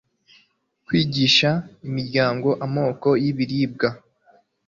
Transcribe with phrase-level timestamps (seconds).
[0.85, 1.49] kwigisha
[1.89, 3.89] imiryango amoko y'ibiribwa